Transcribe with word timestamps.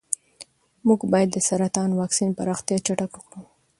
موږ 0.87 0.99
باید 1.11 1.29
د 1.33 1.37
سرطان 1.47 1.89
واکسین 1.99 2.29
پراختیا 2.37 2.77
چټکه 2.85 3.19
کړو. 3.27 3.41